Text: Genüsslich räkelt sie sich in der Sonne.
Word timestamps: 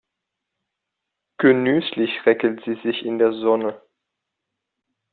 Genüsslich 1.37 2.25
räkelt 2.25 2.63
sie 2.65 2.73
sich 2.83 3.05
in 3.05 3.19
der 3.19 3.33
Sonne. 3.33 3.79